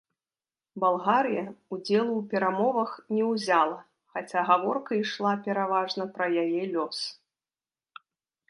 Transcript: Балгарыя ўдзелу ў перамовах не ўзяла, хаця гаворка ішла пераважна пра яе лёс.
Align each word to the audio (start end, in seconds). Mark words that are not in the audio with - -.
Балгарыя 0.83 1.41
ўдзелу 1.73 2.13
ў 2.21 2.29
перамовах 2.31 2.91
не 3.17 3.23
ўзяла, 3.31 3.77
хаця 4.15 4.39
гаворка 4.49 4.91
ішла 5.03 5.33
пераважна 5.49 6.03
пра 6.17 6.25
яе 6.47 6.61
лёс. 6.75 6.97